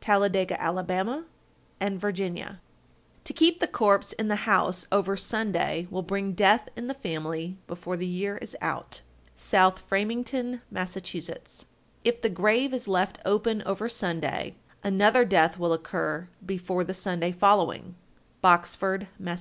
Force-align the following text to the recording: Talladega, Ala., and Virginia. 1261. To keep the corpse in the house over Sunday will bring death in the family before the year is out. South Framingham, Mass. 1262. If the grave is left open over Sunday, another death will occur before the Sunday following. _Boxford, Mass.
Talladega, 0.00 0.56
Ala., 0.64 1.24
and 1.80 1.98
Virginia. 1.98 2.60
1261. 2.62 2.62
To 3.24 3.32
keep 3.32 3.58
the 3.58 3.66
corpse 3.66 4.12
in 4.12 4.28
the 4.28 4.46
house 4.48 4.86
over 4.92 5.16
Sunday 5.16 5.88
will 5.90 6.04
bring 6.04 6.32
death 6.32 6.68
in 6.76 6.86
the 6.86 6.94
family 6.94 7.58
before 7.66 7.96
the 7.96 8.06
year 8.06 8.36
is 8.36 8.56
out. 8.60 9.00
South 9.34 9.80
Framingham, 9.80 10.62
Mass. 10.70 10.94
1262. 10.94 11.66
If 12.04 12.22
the 12.22 12.28
grave 12.30 12.72
is 12.72 12.86
left 12.86 13.18
open 13.24 13.64
over 13.66 13.88
Sunday, 13.88 14.54
another 14.84 15.24
death 15.24 15.58
will 15.58 15.72
occur 15.72 16.28
before 16.46 16.84
the 16.84 16.94
Sunday 16.94 17.32
following. 17.32 17.96
_Boxford, 18.44 19.08
Mass. 19.18 19.28